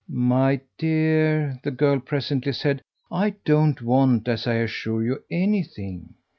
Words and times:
"My 0.09 0.59
dear," 0.79 1.59
the 1.63 1.69
girl 1.69 1.99
presently 1.99 2.53
said, 2.53 2.81
"I 3.11 3.35
don't 3.45 3.79
'want,' 3.83 4.27
as 4.27 4.47
I 4.47 4.55
assure 4.55 5.03
you, 5.03 5.19
anything. 5.29 6.15